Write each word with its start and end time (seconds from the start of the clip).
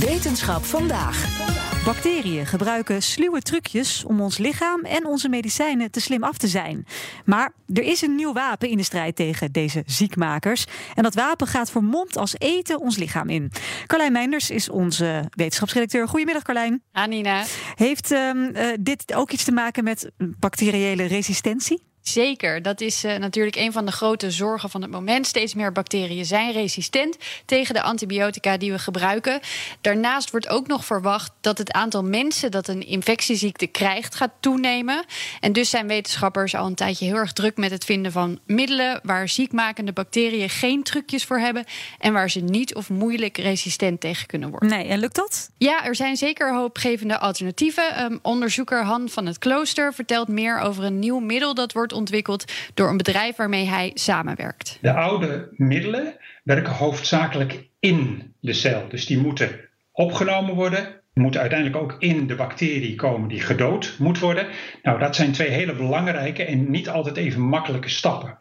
Wetenschap 0.00 0.64
vandaag. 0.64 1.48
Bacteriën 1.84 2.46
gebruiken 2.46 3.02
sluwe 3.02 3.40
trucjes 3.40 4.04
om 4.04 4.20
ons 4.20 4.38
lichaam 4.38 4.84
en 4.84 5.06
onze 5.06 5.28
medicijnen 5.28 5.90
te 5.90 6.00
slim 6.00 6.24
af 6.24 6.36
te 6.36 6.48
zijn. 6.48 6.86
Maar 7.24 7.52
er 7.74 7.82
is 7.82 8.02
een 8.02 8.14
nieuw 8.14 8.32
wapen 8.32 8.68
in 8.68 8.76
de 8.76 8.82
strijd 8.82 9.16
tegen 9.16 9.52
deze 9.52 9.82
ziekmakers. 9.86 10.64
En 10.94 11.02
dat 11.02 11.14
wapen 11.14 11.46
gaat 11.46 11.70
vermomd 11.70 12.16
als 12.16 12.34
eten 12.38 12.80
ons 12.80 12.96
lichaam 12.96 13.28
in. 13.28 13.52
Carlijn 13.86 14.12
Meinders 14.12 14.50
is 14.50 14.68
onze 14.68 15.24
wetenschapsredacteur. 15.30 16.08
Goedemiddag 16.08 16.42
Carlijn. 16.42 16.82
Anina. 16.92 17.44
Heeft 17.74 18.10
um, 18.10 18.50
uh, 18.56 18.66
dit 18.80 19.14
ook 19.14 19.30
iets 19.30 19.44
te 19.44 19.52
maken 19.52 19.84
met 19.84 20.10
bacteriële 20.18 21.04
resistentie? 21.04 21.89
Zeker, 22.02 22.62
dat 22.62 22.80
is 22.80 23.04
uh, 23.04 23.16
natuurlijk 23.16 23.56
een 23.56 23.72
van 23.72 23.86
de 23.86 23.92
grote 23.92 24.30
zorgen 24.30 24.70
van 24.70 24.82
het 24.82 24.90
moment. 24.90 25.26
Steeds 25.26 25.54
meer 25.54 25.72
bacteriën 25.72 26.24
zijn 26.24 26.52
resistent 26.52 27.16
tegen 27.44 27.74
de 27.74 27.82
antibiotica 27.82 28.56
die 28.56 28.72
we 28.72 28.78
gebruiken. 28.78 29.40
Daarnaast 29.80 30.30
wordt 30.30 30.48
ook 30.48 30.66
nog 30.66 30.84
verwacht 30.84 31.32
dat 31.40 31.58
het 31.58 31.72
aantal 31.72 32.04
mensen 32.04 32.50
dat 32.50 32.68
een 32.68 32.86
infectieziekte 32.86 33.66
krijgt 33.66 34.14
gaat 34.14 34.30
toenemen. 34.40 35.04
En 35.40 35.52
dus 35.52 35.70
zijn 35.70 35.86
wetenschappers 35.86 36.54
al 36.54 36.66
een 36.66 36.74
tijdje 36.74 37.04
heel 37.04 37.14
erg 37.14 37.32
druk 37.32 37.56
met 37.56 37.70
het 37.70 37.84
vinden 37.84 38.12
van 38.12 38.38
middelen 38.46 39.00
waar 39.02 39.28
ziekmakende 39.28 39.92
bacteriën 39.92 40.50
geen 40.50 40.82
trucjes 40.82 41.24
voor 41.24 41.38
hebben 41.38 41.64
en 41.98 42.12
waar 42.12 42.30
ze 42.30 42.40
niet 42.40 42.74
of 42.74 42.88
moeilijk 42.90 43.38
resistent 43.38 44.00
tegen 44.00 44.26
kunnen 44.26 44.50
worden. 44.50 44.68
Nee, 44.68 44.86
en 44.86 44.98
lukt 44.98 45.14
dat? 45.14 45.50
Ja, 45.58 45.84
er 45.84 45.94
zijn 45.94 46.16
zeker 46.16 46.54
hoopgevende 46.54 47.18
alternatieven. 47.18 48.02
Um, 48.04 48.18
onderzoeker 48.22 48.84
Han 48.84 49.08
van 49.08 49.26
het 49.26 49.38
Klooster 49.38 49.94
vertelt 49.94 50.28
meer 50.28 50.58
over 50.58 50.84
een 50.84 50.98
nieuw 50.98 51.18
middel 51.18 51.54
dat 51.54 51.72
wordt 51.72 51.92
ontwikkeld 52.00 52.52
door 52.74 52.88
een 52.88 52.96
bedrijf 52.96 53.36
waarmee 53.36 53.66
hij 53.66 53.90
samenwerkt. 53.94 54.78
De 54.80 54.92
oude 54.92 55.48
middelen 55.56 56.16
werken 56.42 56.72
hoofdzakelijk 56.72 57.68
in 57.80 58.32
de 58.40 58.52
cel. 58.52 58.88
Dus 58.88 59.06
die 59.06 59.18
moeten 59.18 59.60
opgenomen 59.92 60.54
worden, 60.54 61.00
moeten 61.14 61.40
uiteindelijk 61.40 61.82
ook 61.82 61.96
in 61.98 62.26
de 62.26 62.34
bacterie 62.34 62.94
komen 62.94 63.28
die 63.28 63.40
gedood 63.40 63.96
moet 63.98 64.18
worden. 64.18 64.46
Nou, 64.82 64.98
dat 64.98 65.16
zijn 65.16 65.32
twee 65.32 65.48
hele 65.48 65.74
belangrijke 65.74 66.44
en 66.44 66.70
niet 66.70 66.88
altijd 66.88 67.16
even 67.16 67.40
makkelijke 67.40 67.88
stappen. 67.88 68.38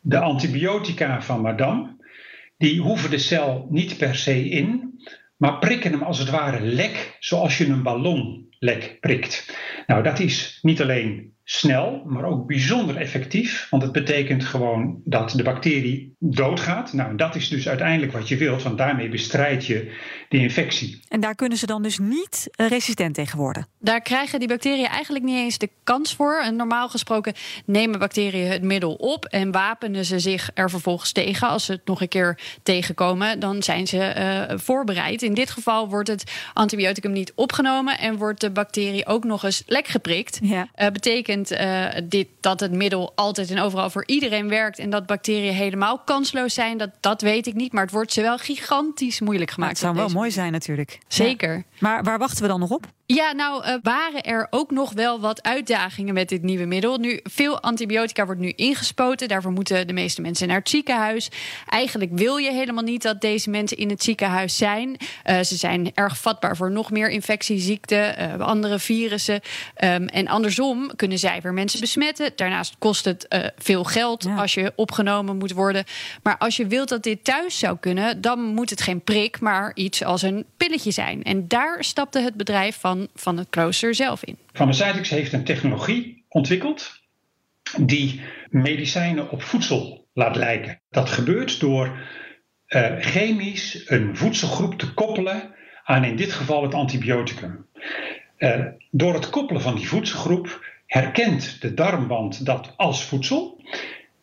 De 0.00 0.18
antibiotica 0.18 1.22
van 1.22 1.40
Madame, 1.40 1.96
die 2.58 2.80
hoeven 2.80 3.10
de 3.10 3.18
cel 3.18 3.66
niet 3.70 3.96
per 3.96 4.16
se 4.16 4.48
in, 4.48 5.00
maar 5.36 5.58
prikken 5.58 5.92
hem 5.92 6.02
als 6.02 6.18
het 6.18 6.30
ware 6.30 6.60
lek, 6.60 7.16
zoals 7.18 7.58
je 7.58 7.66
een 7.66 7.82
ballonlek 7.82 8.96
prikt. 9.00 9.56
Nou, 9.88 10.02
dat 10.02 10.18
is 10.18 10.58
niet 10.62 10.82
alleen 10.82 11.32
snel, 11.50 12.02
maar 12.06 12.24
ook 12.24 12.46
bijzonder 12.46 12.96
effectief. 12.96 13.66
Want 13.70 13.82
het 13.82 13.92
betekent 13.92 14.44
gewoon 14.44 15.00
dat 15.04 15.30
de 15.30 15.42
bacterie 15.42 16.16
doodgaat. 16.18 16.92
Nou, 16.92 17.16
dat 17.16 17.34
is 17.34 17.48
dus 17.48 17.68
uiteindelijk 17.68 18.12
wat 18.12 18.28
je 18.28 18.36
wilt, 18.36 18.62
want 18.62 18.78
daarmee 18.78 19.08
bestrijd 19.08 19.66
je 19.66 19.96
de 20.28 20.38
infectie. 20.38 21.00
En 21.08 21.20
daar 21.20 21.34
kunnen 21.34 21.58
ze 21.58 21.66
dan 21.66 21.82
dus 21.82 21.98
niet 21.98 22.48
resistent 22.56 23.14
tegen 23.14 23.38
worden? 23.38 23.66
Daar 23.80 24.00
krijgen 24.00 24.38
die 24.38 24.48
bacteriën 24.48 24.86
eigenlijk 24.86 25.24
niet 25.24 25.36
eens 25.36 25.58
de 25.58 25.70
kans 25.84 26.14
voor. 26.14 26.40
En 26.40 26.56
normaal 26.56 26.88
gesproken 26.88 27.34
nemen 27.64 27.98
bacteriën 27.98 28.50
het 28.50 28.62
middel 28.62 28.94
op 28.94 29.24
en 29.24 29.52
wapenen 29.52 30.04
ze 30.04 30.18
zich 30.18 30.50
er 30.54 30.70
vervolgens 30.70 31.12
tegen. 31.12 31.48
Als 31.48 31.64
ze 31.64 31.72
het 31.72 31.86
nog 31.86 32.00
een 32.00 32.08
keer 32.08 32.38
tegenkomen, 32.62 33.40
dan 33.40 33.62
zijn 33.62 33.86
ze 33.86 34.14
uh, 34.50 34.58
voorbereid. 34.58 35.22
In 35.22 35.34
dit 35.34 35.50
geval 35.50 35.88
wordt 35.88 36.08
het 36.08 36.32
antibioticum 36.52 37.12
niet 37.12 37.32
opgenomen 37.34 37.98
en 37.98 38.16
wordt 38.16 38.40
de 38.40 38.50
bacterie 38.50 39.06
ook 39.06 39.24
nog 39.24 39.44
eens 39.44 39.62
geprikt. 39.86 40.38
Ja. 40.42 40.68
Uh, 40.76 40.88
betekent 40.88 41.52
uh, 41.52 41.86
dit, 42.04 42.28
dat 42.40 42.60
het 42.60 42.72
middel 42.72 43.12
altijd 43.14 43.50
en 43.50 43.60
overal 43.60 43.90
voor 43.90 44.06
iedereen 44.06 44.48
werkt 44.48 44.78
en 44.78 44.90
dat 44.90 45.06
bacteriën 45.06 45.54
helemaal 45.54 45.98
kansloos 45.98 46.54
zijn, 46.54 46.78
dat, 46.78 46.90
dat 47.00 47.20
weet 47.20 47.46
ik 47.46 47.54
niet. 47.54 47.72
Maar 47.72 47.82
het 47.82 47.92
wordt 47.92 48.12
ze 48.12 48.22
wel 48.22 48.38
gigantisch 48.38 49.20
moeilijk 49.20 49.50
gemaakt. 49.50 49.72
Het 49.72 49.80
zou 49.80 49.94
wel 49.94 50.08
mooi 50.08 50.30
zijn 50.30 50.52
natuurlijk. 50.52 50.98
Zeker. 51.08 51.54
Ja. 51.56 51.62
Maar 51.78 52.02
waar 52.04 52.18
wachten 52.18 52.42
we 52.42 52.48
dan 52.48 52.60
nog 52.60 52.70
op? 52.70 52.86
Ja, 53.14 53.32
nou 53.32 53.66
uh, 53.66 53.74
waren 53.82 54.22
er 54.22 54.46
ook 54.50 54.70
nog 54.70 54.92
wel 54.92 55.20
wat 55.20 55.42
uitdagingen 55.42 56.14
met 56.14 56.28
dit 56.28 56.42
nieuwe 56.42 56.64
middel. 56.64 56.98
Nu, 56.98 57.20
veel 57.22 57.60
antibiotica 57.60 58.26
wordt 58.26 58.40
nu 58.40 58.52
ingespoten. 58.56 59.28
Daarvoor 59.28 59.52
moeten 59.52 59.86
de 59.86 59.92
meeste 59.92 60.20
mensen 60.20 60.48
naar 60.48 60.58
het 60.58 60.68
ziekenhuis. 60.68 61.30
Eigenlijk 61.66 62.10
wil 62.14 62.36
je 62.36 62.52
helemaal 62.52 62.82
niet 62.82 63.02
dat 63.02 63.20
deze 63.20 63.50
mensen 63.50 63.76
in 63.76 63.90
het 63.90 64.02
ziekenhuis 64.02 64.56
zijn. 64.56 64.96
Uh, 65.26 65.40
ze 65.40 65.56
zijn 65.56 65.90
erg 65.94 66.18
vatbaar 66.18 66.56
voor 66.56 66.70
nog 66.70 66.90
meer 66.90 67.08
infectieziekten, 67.08 68.14
uh, 68.20 68.46
andere 68.46 68.78
virussen. 68.78 69.40
Um, 69.84 70.08
en 70.08 70.28
andersom 70.28 70.96
kunnen 70.96 71.18
zij 71.18 71.40
weer 71.40 71.54
mensen 71.54 71.80
besmetten. 71.80 72.32
Daarnaast 72.36 72.74
kost 72.78 73.04
het 73.04 73.26
veel 73.58 73.84
geld 73.84 74.22
ja. 74.22 74.36
als 74.36 74.54
je 74.54 74.72
opgenomen 74.76 75.36
moet 75.36 75.52
worden. 75.52 75.84
Maar 76.22 76.38
als 76.38 76.56
je 76.56 76.66
wilt 76.66 76.88
dat 76.88 77.02
dit 77.02 77.24
thuis 77.24 77.58
zou 77.58 77.76
kunnen, 77.80 78.20
dan 78.20 78.40
moet 78.40 78.70
het 78.70 78.80
geen 78.80 79.00
prik, 79.00 79.40
maar 79.40 79.70
iets 79.74 80.04
als 80.04 80.22
een 80.22 80.46
pilletje 80.56 80.90
zijn. 80.90 81.22
En 81.22 81.48
daar 81.48 81.84
stapte 81.84 82.20
het 82.20 82.34
bedrijf 82.34 82.76
van 82.80 82.96
van 83.14 83.36
het 83.36 83.46
klooster 83.50 83.94
zelf 83.94 84.24
in. 84.24 84.36
Pharmaceutics 84.52 85.10
heeft 85.10 85.32
een 85.32 85.44
technologie 85.44 86.24
ontwikkeld 86.28 87.00
die 87.76 88.20
medicijnen 88.48 89.30
op 89.30 89.42
voedsel 89.42 90.06
laat 90.12 90.36
lijken. 90.36 90.80
Dat 90.90 91.08
gebeurt 91.08 91.60
door 91.60 91.98
uh, 92.68 92.96
chemisch 92.98 93.90
een 93.90 94.16
voedselgroep 94.16 94.78
te 94.78 94.94
koppelen 94.94 95.54
aan 95.84 96.04
in 96.04 96.16
dit 96.16 96.32
geval 96.32 96.62
het 96.62 96.74
antibioticum. 96.74 97.66
Uh, 98.38 98.64
door 98.90 99.14
het 99.14 99.30
koppelen 99.30 99.62
van 99.62 99.74
die 99.74 99.88
voedselgroep 99.88 100.76
herkent 100.86 101.60
de 101.60 101.74
darmwand 101.74 102.44
dat 102.44 102.72
als 102.76 103.04
voedsel, 103.04 103.62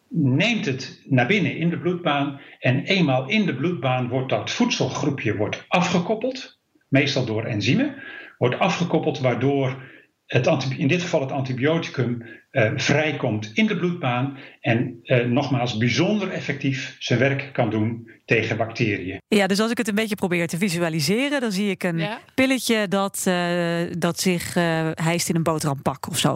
neemt 0.09 0.65
het 0.65 1.01
naar 1.05 1.27
binnen 1.27 1.57
in 1.57 1.69
de 1.69 1.77
bloedbaan 1.77 2.39
en 2.59 2.83
eenmaal 2.83 3.29
in 3.29 3.45
de 3.45 3.55
bloedbaan 3.55 4.07
wordt 4.07 4.29
dat 4.29 4.51
voedselgroepje 4.51 5.35
wordt 5.35 5.65
afgekoppeld, 5.67 6.59
meestal 6.99 7.25
door 7.25 7.43
enzymen 7.43 7.95
wordt 8.37 8.59
afgekoppeld, 8.59 9.19
waardoor 9.19 9.83
het, 10.25 10.67
in 10.77 10.87
dit 10.87 11.01
geval 11.01 11.21
het 11.21 11.31
antibioticum 11.31 12.21
uh, 12.51 12.71
vrijkomt 12.75 13.51
in 13.53 13.67
de 13.67 13.77
bloedbaan 13.77 14.37
en 14.61 14.99
uh, 15.03 15.25
nogmaals 15.25 15.77
bijzonder 15.77 16.29
effectief 16.29 16.95
zijn 16.99 17.19
werk 17.19 17.49
kan 17.53 17.69
doen 17.69 18.09
tegen 18.25 18.57
bacteriën. 18.57 19.21
Ja, 19.27 19.47
dus 19.47 19.59
als 19.59 19.71
ik 19.71 19.77
het 19.77 19.87
een 19.87 19.95
beetje 19.95 20.15
probeer 20.15 20.47
te 20.47 20.57
visualiseren, 20.57 21.41
dan 21.41 21.51
zie 21.51 21.69
ik 21.69 21.83
een 21.83 21.97
ja. 21.97 22.19
pilletje 22.35 22.87
dat, 22.87 23.25
uh, 23.27 23.81
dat 23.97 24.19
zich 24.19 24.53
hijst 24.93 25.29
in 25.29 25.35
een 25.35 25.43
boterhampak 25.43 26.07
of 26.07 26.17
zo. 26.17 26.35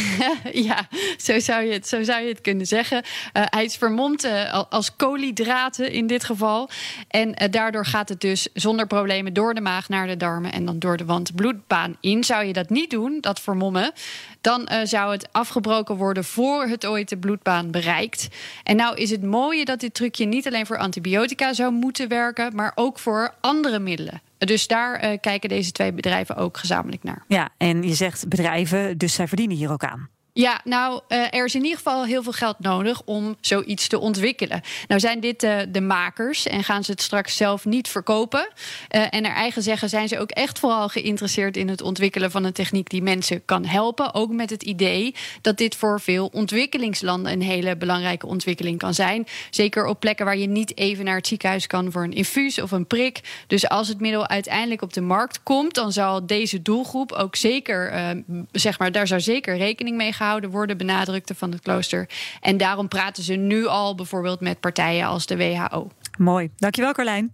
ja, 0.68 0.88
zo 1.16 1.38
zou, 1.38 1.64
je 1.64 1.72
het, 1.72 1.88
zo 1.88 2.02
zou 2.02 2.22
je 2.22 2.28
het 2.28 2.40
kunnen 2.40 2.66
zeggen. 2.66 2.96
Uh, 2.96 3.42
hij 3.46 3.64
is 3.64 3.76
vermomd 3.76 4.24
uh, 4.24 4.62
als 4.70 4.96
koolhydraten 4.96 5.92
in 5.92 6.06
dit 6.06 6.24
geval. 6.24 6.70
En 7.08 7.28
uh, 7.28 7.48
daardoor 7.50 7.86
gaat 7.86 8.08
het 8.08 8.20
dus 8.20 8.48
zonder 8.54 8.86
problemen 8.86 9.32
door 9.32 9.54
de 9.54 9.60
maag 9.60 9.88
naar 9.88 10.06
de 10.06 10.16
darmen 10.16 10.52
en 10.52 10.64
dan 10.64 10.78
door 10.78 10.96
de 10.96 11.04
wand 11.04 11.34
bloedbaan 11.34 11.96
in. 12.00 12.24
Zou 12.24 12.44
je 12.44 12.52
dat 12.52 12.70
niet 12.70 12.90
doen, 12.90 13.18
dat 13.20 13.40
vermommen, 13.40 13.92
dan 14.40 14.68
zou 14.82 15.12
het 15.12 15.28
afgebroken 15.32 15.96
worden 15.96 16.24
voor 16.24 16.66
het 16.66 16.86
ooit 16.86 17.08
de 17.08 17.16
bloedbaan 17.16 17.70
bereikt. 17.70 18.28
En 18.62 18.76
nou 18.76 18.96
is 18.96 19.10
het 19.10 19.22
mooie 19.22 19.64
dat 19.64 19.80
dit 19.80 19.94
trucje 19.94 20.24
niet 20.24 20.46
alleen 20.46 20.66
voor 20.66 20.78
antibiotica 20.78 21.52
zou 21.52 21.72
moeten 21.72 22.08
werken, 22.08 22.54
maar 22.54 22.72
ook 22.74 22.98
voor 22.98 23.34
andere 23.40 23.78
middelen. 23.78 24.20
Dus 24.46 24.66
daar 24.66 25.04
uh, 25.04 25.18
kijken 25.20 25.48
deze 25.48 25.72
twee 25.72 25.92
bedrijven 25.92 26.36
ook 26.36 26.56
gezamenlijk 26.56 27.02
naar. 27.02 27.24
Ja, 27.28 27.48
en 27.56 27.82
je 27.82 27.94
zegt 27.94 28.28
bedrijven, 28.28 28.98
dus 28.98 29.14
zij 29.14 29.28
verdienen 29.28 29.56
hier 29.56 29.72
ook 29.72 29.84
aan. 29.84 30.08
Ja, 30.34 30.60
nou, 30.64 31.00
uh, 31.08 31.34
er 31.34 31.44
is 31.44 31.54
in 31.54 31.62
ieder 31.62 31.76
geval 31.76 32.04
heel 32.04 32.22
veel 32.22 32.32
geld 32.32 32.58
nodig 32.58 33.02
om 33.04 33.36
zoiets 33.40 33.88
te 33.88 33.98
ontwikkelen. 33.98 34.60
Nou 34.88 35.00
zijn 35.00 35.20
dit 35.20 35.42
uh, 35.42 35.58
de 35.68 35.80
makers 35.80 36.46
en 36.46 36.64
gaan 36.64 36.84
ze 36.84 36.90
het 36.90 37.02
straks 37.02 37.36
zelf 37.36 37.64
niet 37.64 37.88
verkopen. 37.88 38.48
Uh, 38.96 39.06
en 39.10 39.22
naar 39.22 39.34
eigen 39.34 39.62
zeggen 39.62 39.88
zijn 39.88 40.08
ze 40.08 40.18
ook 40.18 40.30
echt 40.30 40.58
vooral 40.58 40.88
geïnteresseerd 40.88 41.56
in 41.56 41.68
het 41.68 41.82
ontwikkelen 41.82 42.30
van 42.30 42.44
een 42.44 42.52
techniek 42.52 42.90
die 42.90 43.02
mensen 43.02 43.44
kan 43.44 43.64
helpen. 43.64 44.14
Ook 44.14 44.32
met 44.32 44.50
het 44.50 44.62
idee 44.62 45.14
dat 45.40 45.56
dit 45.56 45.76
voor 45.76 46.00
veel 46.00 46.26
ontwikkelingslanden 46.26 47.32
een 47.32 47.42
hele 47.42 47.76
belangrijke 47.76 48.26
ontwikkeling 48.26 48.78
kan 48.78 48.94
zijn. 48.94 49.26
Zeker 49.50 49.86
op 49.86 50.00
plekken 50.00 50.24
waar 50.24 50.38
je 50.38 50.48
niet 50.48 50.76
even 50.76 51.04
naar 51.04 51.16
het 51.16 51.26
ziekenhuis 51.26 51.66
kan 51.66 51.92
voor 51.92 52.04
een 52.04 52.12
infuus 52.12 52.60
of 52.60 52.70
een 52.70 52.86
prik. 52.86 53.20
Dus 53.46 53.68
als 53.68 53.88
het 53.88 54.00
middel 54.00 54.28
uiteindelijk 54.28 54.82
op 54.82 54.92
de 54.92 55.00
markt 55.00 55.42
komt, 55.42 55.74
dan 55.74 55.92
zal 55.92 56.26
deze 56.26 56.62
doelgroep 56.62 57.12
ook 57.12 57.36
zeker, 57.36 58.14
zeg 58.52 58.78
maar, 58.78 58.92
daar 58.92 59.06
zou 59.06 59.20
zeker 59.20 59.56
rekening 59.56 59.96
mee 59.96 60.12
gaan 60.12 60.20
gehouden 60.22 60.50
worden, 60.50 60.76
benadrukte 60.76 61.34
van 61.34 61.52
het 61.52 61.60
klooster. 61.60 62.08
En 62.40 62.56
daarom 62.56 62.88
praten 62.88 63.22
ze 63.22 63.34
nu 63.34 63.66
al 63.66 63.94
bijvoorbeeld 63.94 64.40
met 64.40 64.60
partijen 64.60 65.06
als 65.06 65.26
de 65.26 65.36
WHO. 65.36 65.90
Mooi. 66.18 66.50
Dankjewel, 66.56 66.92
Carlijn. 66.92 67.32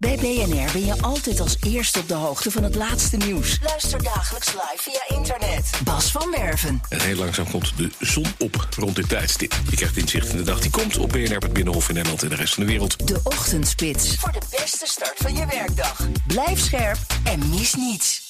Bij 0.00 0.16
BNR 0.16 0.72
ben 0.72 0.84
je 0.84 1.02
altijd 1.02 1.40
als 1.40 1.56
eerste 1.66 1.98
op 1.98 2.08
de 2.08 2.14
hoogte 2.14 2.50
van 2.50 2.62
het 2.62 2.74
laatste 2.74 3.16
nieuws. 3.16 3.58
Luister 3.62 4.02
dagelijks 4.02 4.52
live 4.52 4.76
via 4.76 5.16
internet. 5.16 5.70
Bas 5.84 6.10
van 6.10 6.30
Werven. 6.30 6.80
En 6.88 7.00
heel 7.00 7.16
langzaam 7.16 7.50
komt 7.50 7.76
de 7.76 7.90
zon 7.98 8.26
op 8.38 8.68
rond 8.76 8.96
dit 8.96 9.08
tijdstip. 9.08 9.54
Je 9.70 9.76
krijgt 9.76 9.96
inzicht 9.96 10.28
in 10.28 10.36
de 10.36 10.42
dag 10.42 10.60
die 10.60 10.70
komt 10.70 10.98
op 10.98 11.08
BNR, 11.08 11.36
het 11.36 11.52
Binnenhof 11.52 11.88
in 11.88 11.94
Nederland 11.94 12.22
en 12.22 12.28
de 12.28 12.34
rest 12.34 12.54
van 12.54 12.62
de 12.64 12.70
wereld. 12.70 13.06
De 13.06 13.20
Ochtendspits. 13.22 14.16
Voor 14.16 14.32
de 14.32 14.42
beste 14.50 14.86
start 14.86 15.16
van 15.16 15.34
je 15.34 15.46
werkdag. 15.46 16.08
Blijf 16.26 16.58
scherp 16.58 16.98
en 17.24 17.48
mis 17.48 17.74
niets. 17.74 18.29